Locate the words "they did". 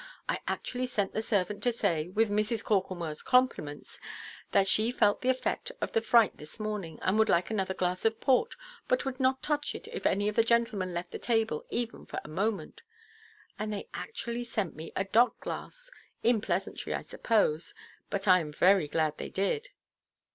19.19-19.69